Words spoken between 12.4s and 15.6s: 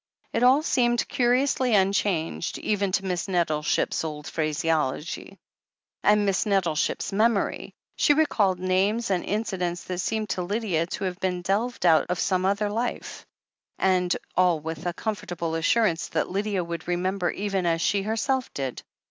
other life, and all with a comfortable